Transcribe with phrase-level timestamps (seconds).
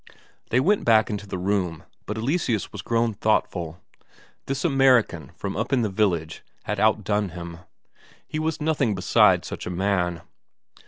[0.49, 3.77] They went back into the room, but Eleseus was grown thoughtful.
[4.47, 7.59] This American from up in the village had outdone him;
[8.25, 10.23] he was nothing beside such a man.